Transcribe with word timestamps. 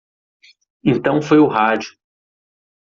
Então 0.83 1.21
foi 1.21 1.37
o 1.37 1.45
rádio. 1.47 1.95